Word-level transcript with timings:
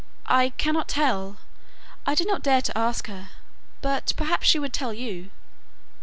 'I 0.25 0.49
cannot 0.57 0.87
tell 0.87 1.37
I 2.07 2.15
did 2.15 2.25
not 2.27 2.41
dare 2.41 2.63
to 2.63 2.75
ask 2.75 3.05
her; 3.05 3.29
but 3.83 4.13
perhaps 4.17 4.47
she 4.47 4.57
would 4.57 4.73
tell 4.73 4.95
you. 4.95 5.29